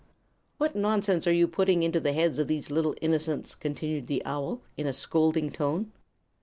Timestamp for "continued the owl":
3.53-4.61